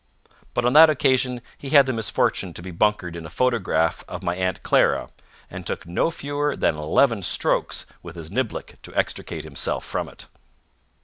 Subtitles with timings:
[0.55, 4.23] But on that occasion he had the misfortune to be bunkered in a photograph of
[4.23, 5.11] my Aunt Clara
[5.47, 10.25] and took no fewer than eleven strokes with his niblick to extricate himself from it.